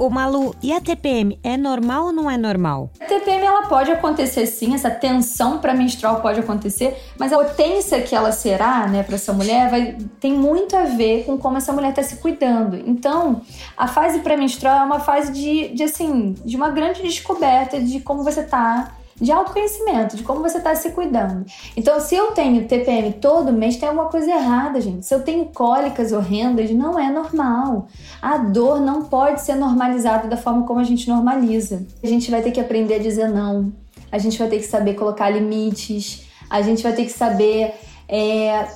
[0.01, 2.89] Ô Malu, e a TPM é normal ou não é normal?
[2.99, 8.15] A TPM ela pode acontecer sim, essa tensão pré-menstrual pode acontecer, mas a potência que
[8.15, 11.89] ela será, né, para essa mulher vai tem muito a ver com como essa mulher
[11.89, 12.77] está se cuidando.
[12.77, 13.43] Então,
[13.77, 18.23] a fase pré-menstrual é uma fase de, de assim, de uma grande descoberta de como
[18.23, 21.45] você está de autoconhecimento, de como você está se cuidando.
[21.77, 25.05] Então, se eu tenho TPM todo mês, tem alguma coisa errada, gente.
[25.05, 27.87] Se eu tenho cólicas horrendas, não é normal.
[28.19, 31.85] A dor não pode ser normalizada da forma como a gente normaliza.
[32.03, 33.71] A gente vai ter que aprender a dizer não.
[34.11, 36.27] A gente vai ter que saber colocar limites.
[36.49, 37.75] A gente vai ter que saber
[38.09, 38.67] é,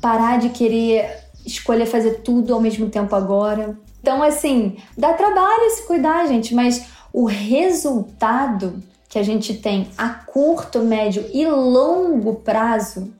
[0.00, 3.76] parar de querer escolher fazer tudo ao mesmo tempo agora.
[4.00, 10.08] Então, assim, dá trabalho se cuidar, gente, mas o resultado que a gente tem a
[10.08, 13.12] curto, médio e longo prazo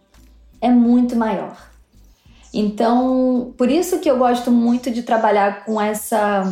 [0.61, 1.69] é muito maior.
[2.55, 6.45] Então, por isso que eu gosto muito de trabalhar com essa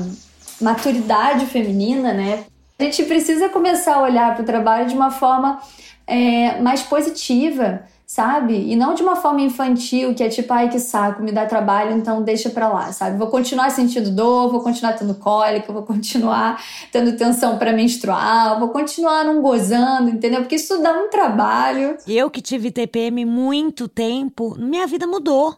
[0.61, 2.45] maturidade feminina, né?
[2.79, 5.61] A gente precisa começar a olhar para o trabalho de uma forma
[6.05, 8.55] é, mais positiva, sabe?
[8.55, 11.95] E não de uma forma infantil, que é tipo, ai que saco, me dá trabalho,
[11.95, 13.19] então deixa pra lá, sabe?
[13.19, 16.59] Vou continuar sentindo dor, vou continuar tendo cólica, vou continuar
[16.91, 20.41] tendo tensão pré-menstrual, vou continuar não gozando, entendeu?
[20.41, 21.99] Porque isso dá um trabalho.
[22.07, 25.55] Eu que tive TPM muito tempo, minha vida mudou.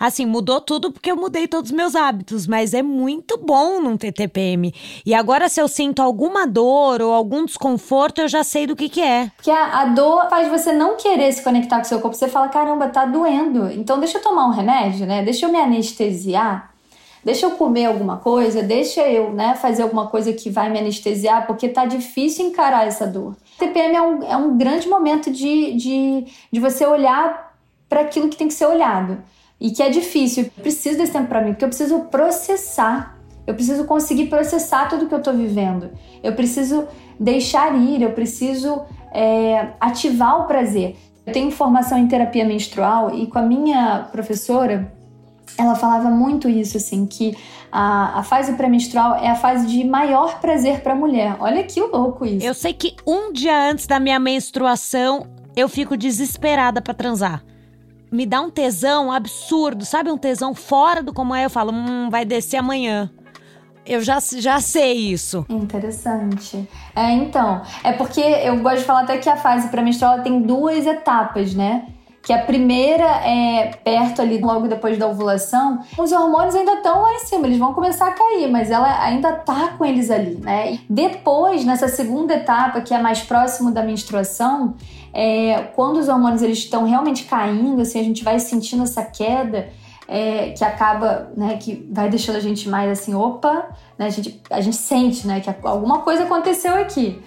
[0.00, 3.98] Assim, mudou tudo porque eu mudei todos os meus hábitos, mas é muito bom não
[3.98, 4.72] ter TPM.
[5.04, 8.88] E agora, se eu sinto alguma dor ou algum desconforto, eu já sei do que,
[8.88, 9.30] que é.
[9.36, 12.16] Porque a, a dor faz você não querer se conectar com o seu corpo.
[12.16, 13.70] Você fala, caramba, tá doendo.
[13.70, 15.22] Então deixa eu tomar um remédio, né?
[15.22, 16.70] Deixa eu me anestesiar.
[17.22, 21.46] Deixa eu comer alguma coisa, deixa eu né, fazer alguma coisa que vai me anestesiar,
[21.46, 23.36] porque tá difícil encarar essa dor.
[23.58, 27.54] TPM é um, é um grande momento de, de, de você olhar
[27.90, 29.22] para aquilo que tem que ser olhado
[29.60, 30.44] e que é difícil.
[30.44, 33.18] Eu preciso desse tempo para mim, porque eu preciso processar.
[33.46, 35.90] Eu preciso conseguir processar tudo que eu tô vivendo.
[36.22, 36.86] Eu preciso
[37.18, 40.96] deixar ir, eu preciso é, ativar o prazer.
[41.26, 44.90] Eu tenho formação em terapia menstrual e com a minha professora,
[45.58, 47.36] ela falava muito isso, assim, que
[47.70, 51.36] a, a fase pré-menstrual é a fase de maior prazer para a mulher.
[51.40, 52.46] Olha que louco isso.
[52.46, 57.42] Eu sei que um dia antes da minha menstruação eu fico desesperada para transar
[58.10, 60.10] me dá um tesão absurdo, sabe?
[60.10, 61.44] Um tesão fora do como é.
[61.44, 63.10] Eu falo, hum, vai descer amanhã.
[63.86, 65.44] Eu já, já sei isso.
[65.48, 66.68] Interessante.
[66.94, 70.86] É, então, é porque eu gosto de falar até que a fase pré-menstrual tem duas
[70.86, 71.86] etapas, né?
[72.22, 77.14] Que a primeira é perto ali, logo depois da ovulação, os hormônios ainda estão lá
[77.14, 80.78] em cima, eles vão começar a cair, mas ela ainda tá com eles ali, né?
[80.88, 84.74] Depois, nessa segunda etapa, que é mais próximo da menstruação,
[85.12, 89.68] é, quando os hormônios eles estão realmente caindo, assim, a gente vai sentindo essa queda,
[90.06, 93.68] é, que acaba, né, que vai deixando a gente mais assim, opa,
[93.98, 97.22] né, a, gente, a gente sente, né, que alguma coisa aconteceu aqui.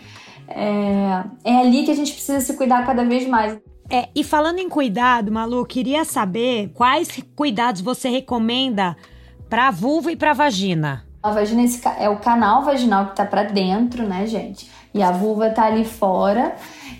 [0.48, 3.58] É, é ali que a gente precisa se cuidar cada vez mais.
[3.90, 8.96] É, e falando em cuidado, Malu, queria saber quais cuidados você recomenda
[9.50, 11.06] para vulva e para vagina.
[11.22, 11.64] A vagina
[12.00, 14.70] é o canal vaginal que tá para dentro, né, gente?
[14.94, 16.56] E a vulva tá ali fora.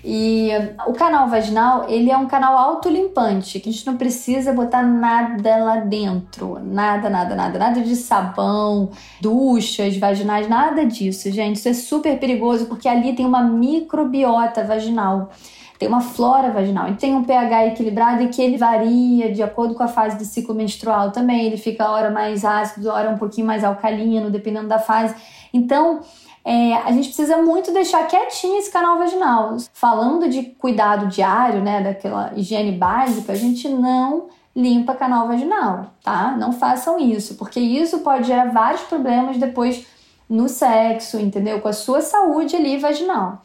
[0.06, 0.50] E
[0.86, 5.56] o canal vaginal, ele é um canal autolimpante, que a gente não precisa botar nada
[5.56, 6.58] lá dentro.
[6.62, 7.58] Nada, nada, nada.
[7.58, 11.56] Nada de sabão, duchas vaginais, nada disso, gente.
[11.56, 15.30] Isso é super perigoso porque ali tem uma microbiota vaginal
[15.78, 16.88] tem uma flora vaginal.
[16.88, 20.24] E tem um pH equilibrado e que ele varia de acordo com a fase do
[20.24, 21.46] ciclo menstrual também.
[21.46, 25.14] Ele fica hora mais ácido, hora um pouquinho mais alcalino, dependendo da fase.
[25.52, 26.00] Então,
[26.44, 29.56] é, a gente precisa muito deixar quietinho esse canal vaginal.
[29.72, 36.36] Falando de cuidado diário, né, daquela higiene básica, a gente não limpa canal vaginal, tá?
[36.36, 39.86] Não façam isso, porque isso pode gerar vários problemas depois
[40.28, 41.60] no sexo, entendeu?
[41.60, 43.42] Com a sua saúde ali vaginal.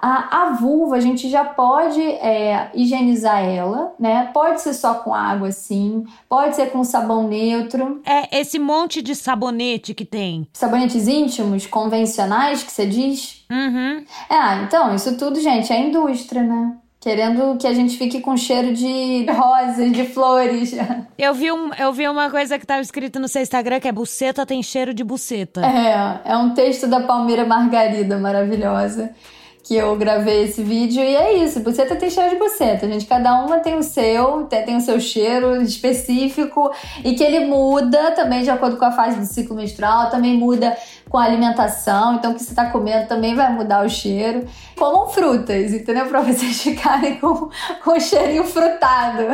[0.00, 4.30] A, a vulva, a gente já pode é, higienizar ela, né?
[4.32, 6.04] Pode ser só com água, sim.
[6.28, 8.00] Pode ser com sabão neutro.
[8.06, 10.48] É esse monte de sabonete que tem.
[10.54, 13.44] Sabonetes íntimos, convencionais, que você diz?
[13.50, 14.04] Uhum.
[14.30, 16.76] É, então, isso tudo, gente, é indústria, né?
[16.98, 20.72] Querendo que a gente fique com cheiro de rosas, de flores.
[21.18, 23.92] Eu vi, um, eu vi uma coisa que estava escrito no seu Instagram que é
[23.92, 25.60] buceta tem cheiro de buceta.
[25.60, 29.14] É, é um texto da Palmeira Margarida, maravilhosa
[29.64, 33.06] que eu gravei esse vídeo e é isso, buceta tem cheiro de buceta, gente.
[33.06, 36.70] Cada uma tem o seu, tem o seu cheiro específico
[37.04, 40.76] e que ele muda também de acordo com a fase do ciclo menstrual, também muda
[41.08, 44.46] com a alimentação, então o que você está comendo também vai mudar o cheiro.
[44.76, 46.06] Comam frutas, entendeu?
[46.06, 47.50] Para vocês ficarem com,
[47.84, 49.24] com o cheirinho frutado.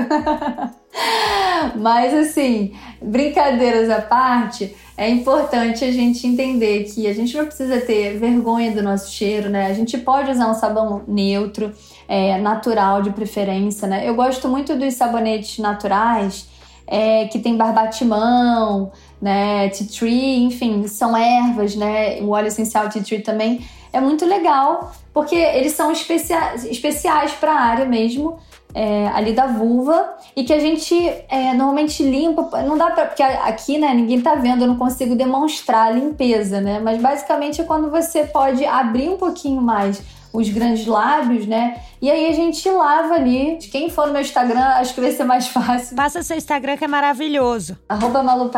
[1.77, 7.81] Mas assim, brincadeiras à parte, é importante a gente entender que a gente não precisa
[7.81, 9.67] ter vergonha do nosso cheiro, né?
[9.67, 11.73] A gente pode usar um sabão neutro,
[12.09, 14.09] é, natural de preferência, né?
[14.09, 16.49] Eu gosto muito dos sabonetes naturais
[16.87, 19.69] é, que tem barbatimão, né?
[19.69, 22.21] Tea tree, enfim, são ervas, né?
[22.23, 27.53] O óleo essencial tea tree também é muito legal porque eles são especia especiais para
[27.53, 28.39] a área mesmo
[28.77, 30.95] é, ali da vulva e que a gente
[31.31, 32.63] é, normalmente limpa.
[32.63, 33.07] Não dá pra.
[33.07, 36.79] Porque aqui, né, ninguém tá vendo, eu não consigo demonstrar a limpeza, né?
[36.79, 41.81] Mas basicamente é quando você pode abrir um pouquinho mais os grandes lábios, né?
[42.03, 43.57] E aí a gente lava ali.
[43.73, 45.97] Quem for no meu Instagram, acho que vai ser mais fácil.
[45.97, 47.79] Passa seu Instagram que é maravilhoso.
[47.89, 48.51] Arroba Malu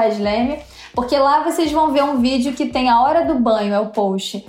[0.94, 3.86] porque lá vocês vão ver um vídeo que tem a hora do banho, é o
[3.86, 4.44] post.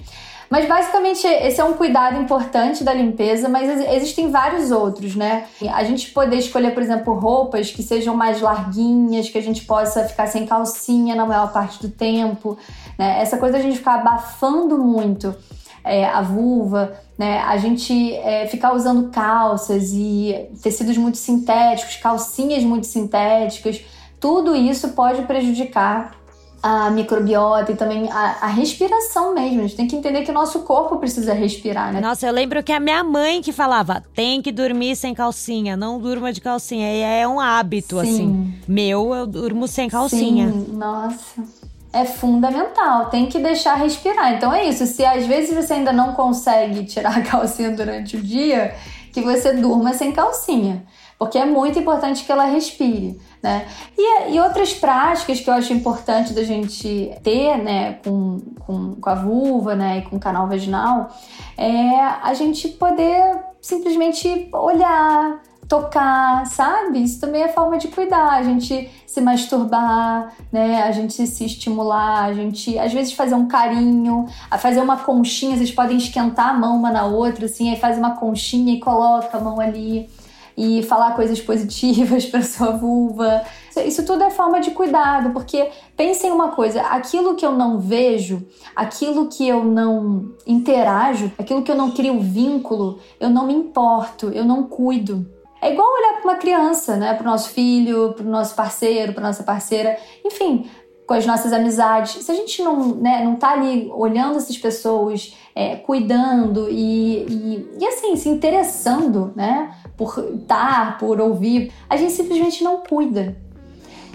[0.49, 5.45] Mas basicamente esse é um cuidado importante da limpeza, mas existem vários outros, né?
[5.71, 10.03] A gente poder escolher, por exemplo, roupas que sejam mais larguinhas, que a gente possa
[10.05, 12.57] ficar sem calcinha na maior parte do tempo,
[12.97, 13.21] né?
[13.21, 15.35] Essa coisa a gente ficar abafando muito
[15.83, 17.41] é, a vulva, né?
[17.41, 23.81] A gente é, ficar usando calças e tecidos muito sintéticos, calcinhas muito sintéticas,
[24.19, 26.18] tudo isso pode prejudicar
[26.61, 29.59] a microbiota e também a, a, respiração mesmo.
[29.59, 32.01] A gente tem que entender que o nosso corpo precisa respirar, né?
[32.01, 35.99] Nossa, eu lembro que a minha mãe que falava: tem que dormir sem calcinha, não
[35.99, 36.91] durma de calcinha.
[36.93, 38.01] E é um hábito, Sim.
[38.01, 38.53] assim.
[38.67, 40.51] Meu, eu durmo sem calcinha.
[40.51, 41.43] Sim, nossa.
[41.91, 44.35] É fundamental, tem que deixar respirar.
[44.35, 44.85] Então é isso.
[44.85, 48.75] Se às vezes você ainda não consegue tirar a calcinha durante o dia,
[49.11, 50.85] que você durma sem calcinha.
[51.17, 53.19] Porque é muito importante que ela respire.
[53.43, 53.67] Né?
[53.97, 59.09] E, e, outras práticas que eu acho importante da gente ter né, com, com, com
[59.09, 61.09] a vulva né, e com o canal vaginal
[61.57, 67.03] é a gente poder simplesmente olhar, tocar, sabe?
[67.03, 70.81] Isso também é forma de cuidar, a gente se masturbar, né?
[70.81, 75.55] A gente se estimular, a gente às vezes fazer um carinho, a fazer uma conchinha,
[75.55, 79.37] vocês podem esquentar a mão uma na outra, assim, aí faz uma conchinha e coloca
[79.37, 80.09] a mão ali
[80.57, 83.43] e falar coisas positivas para sua vulva.
[83.85, 88.43] Isso tudo é forma de cuidado, porque pensem uma coisa: aquilo que eu não vejo,
[88.75, 94.29] aquilo que eu não interajo, aquilo que eu não crio vínculo, eu não me importo,
[94.29, 95.37] eu não cuido.
[95.61, 97.13] É igual olhar para uma criança, né?
[97.13, 100.69] Para o nosso filho, para o nosso parceiro, para nossa parceira, enfim,
[101.05, 102.23] com as nossas amizades.
[102.23, 107.77] Se a gente não, né, não tá ali olhando essas pessoas, é, cuidando e, e,
[107.79, 109.75] e, assim, se interessando, né?
[109.97, 113.35] Por estar, por ouvir, a gente simplesmente não cuida.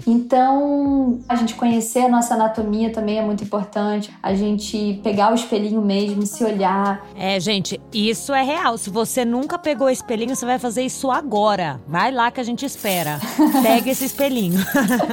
[0.07, 4.11] Então, a gente conhecer a nossa anatomia também é muito importante.
[4.21, 7.05] A gente pegar o espelhinho mesmo, se olhar.
[7.15, 8.77] É, gente, isso é real.
[8.77, 11.81] Se você nunca pegou o espelhinho, você vai fazer isso agora.
[11.87, 13.19] Vai lá que a gente espera.
[13.63, 14.59] Pega esse espelhinho.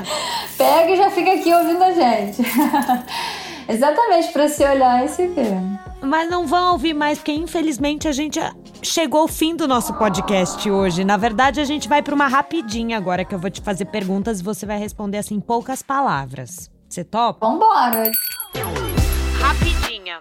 [0.58, 2.42] Pega e já fica aqui ouvindo a gente.
[3.68, 5.56] Exatamente, para se olhar e se ver.
[6.02, 8.38] Mas não vão ouvir mais, porque infelizmente a gente
[8.82, 11.04] chegou ao fim do nosso podcast hoje.
[11.04, 14.40] Na verdade, a gente vai para uma rapidinha agora que eu vou te fazer perguntas
[14.40, 16.70] e você vai responder assim em poucas palavras.
[16.88, 17.46] Você topa?
[17.46, 18.10] Vambora!
[19.40, 20.20] Rapidinha.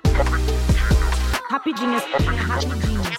[1.50, 2.04] Rapidinhas.
[2.48, 3.12] Rapidinhas.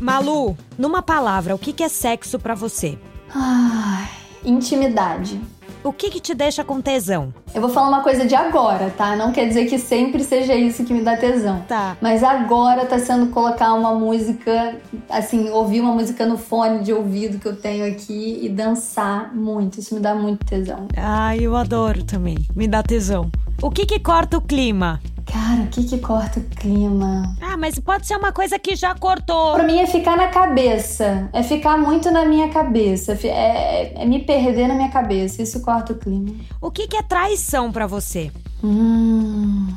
[0.00, 2.96] Malu, numa palavra, o que é sexo para você?
[3.34, 4.08] Ai,
[4.44, 5.40] intimidade.
[5.82, 7.32] O que que te deixa com tesão?
[7.54, 9.16] Eu vou falar uma coisa de agora, tá?
[9.16, 11.62] Não quer dizer que sempre seja isso que me dá tesão.
[11.66, 11.96] Tá.
[12.00, 14.76] Mas agora tá sendo colocar uma música,
[15.08, 19.80] assim, ouvir uma música no fone de ouvido que eu tenho aqui e dançar muito.
[19.80, 20.88] Isso me dá muito tesão.
[20.96, 22.36] Ai, eu adoro também.
[22.54, 23.30] Me dá tesão.
[23.60, 25.00] O que que corta o clima?
[25.30, 27.36] Cara, o que que corta o clima?
[27.40, 29.54] Ah, mas pode ser uma coisa que já cortou.
[29.54, 31.28] Pra mim é ficar na cabeça.
[31.34, 33.12] É ficar muito na minha cabeça.
[33.24, 35.42] É, é- me perder na minha cabeça.
[35.42, 36.34] Isso corta o clima.
[36.60, 38.32] O que que é traição pra você?
[38.64, 39.68] Hum.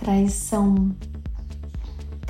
[0.00, 0.90] Traição.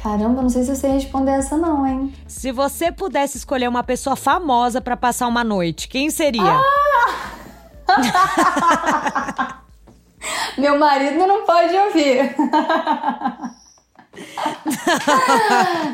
[0.03, 2.13] Caramba, não sei se eu sei responder essa, não, hein?
[2.29, 6.61] Se você pudesse escolher uma pessoa famosa pra passar uma noite, quem seria?
[10.59, 12.35] Meu marido não pode ouvir.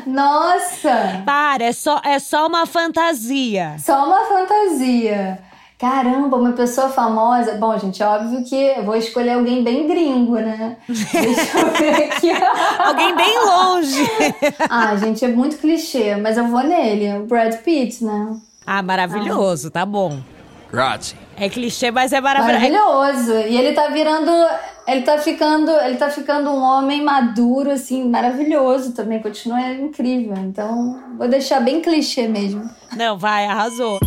[0.07, 1.23] Nossa!
[1.25, 3.75] Para, é só, é só uma fantasia.
[3.79, 5.39] Só uma fantasia.
[5.77, 7.55] Caramba, uma pessoa famosa.
[7.55, 10.77] Bom, gente, é óbvio que eu vou escolher alguém bem gringo, né?
[10.87, 12.31] Deixa eu ver aqui.
[12.79, 14.09] Alguém bem longe.
[14.69, 17.17] ah, gente, é muito clichê, mas eu vou nele.
[17.17, 18.37] O Brad Pitt, né?
[18.65, 20.21] Ah, maravilhoso, tá bom.
[20.71, 21.22] Grazie.
[21.37, 22.71] É clichê, mas é maravilhoso.
[22.71, 23.47] Maravilhoso.
[23.47, 24.31] E ele tá virando.
[24.87, 25.71] Ele tá ficando.
[25.71, 29.21] Ele tá ficando um homem maduro, assim, maravilhoso também.
[29.21, 30.35] Continua incrível.
[30.37, 32.69] Então, vou deixar bem clichê mesmo.
[32.95, 33.99] Não, vai, arrasou.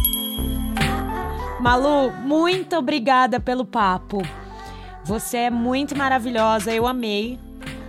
[1.60, 4.22] Malu, muito obrigada pelo papo.
[5.04, 7.38] Você é muito maravilhosa, eu amei.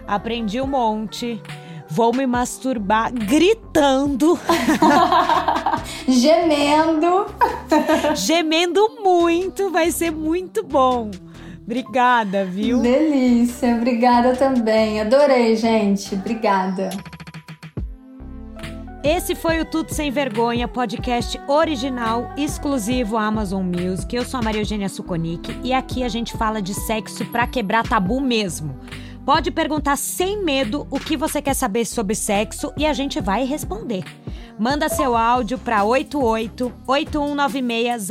[0.08, 1.42] Aprendi um monte.
[1.90, 4.38] Vou me masturbar gritando,
[6.08, 7.26] Gemendo.
[8.16, 11.12] gemendo muito, vai ser muito bom.
[11.64, 12.80] Obrigada, viu?
[12.80, 13.76] Delícia.
[13.76, 15.02] Obrigada também.
[15.02, 16.16] Adorei, gente.
[16.16, 16.90] Obrigada.
[19.04, 24.14] Esse foi o Tudo Sem Vergonha, podcast original, exclusivo à Amazon Music.
[24.16, 27.88] Eu sou a Maria Eugênia Suconic e aqui a gente fala de sexo pra quebrar
[27.88, 28.78] tabu mesmo.
[29.28, 33.44] Pode perguntar sem medo o que você quer saber sobre sexo e a gente vai
[33.44, 34.06] responder.
[34.58, 38.08] Manda seu áudio para 88 8196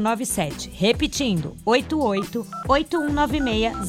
[0.00, 0.68] 0097.
[0.74, 3.88] Repetindo, 88 8196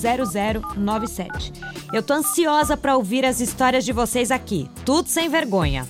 [0.75, 1.53] 0097.
[1.91, 4.69] Eu tô ansiosa para ouvir as histórias de vocês aqui.
[4.85, 5.87] Tudo sem vergonha.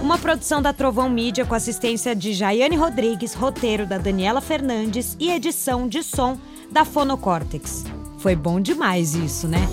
[0.00, 5.30] Uma produção da Trovão Mídia com assistência de Jaiane Rodrigues, roteiro da Daniela Fernandes e
[5.30, 6.38] edição de som
[6.70, 7.84] da Fonocórtex.
[8.22, 9.68] Foi bom demais isso, né?